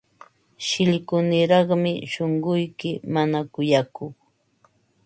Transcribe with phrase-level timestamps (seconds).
[0.67, 4.15] Shillkuniraqmi shunquyki, mana kuyakuq.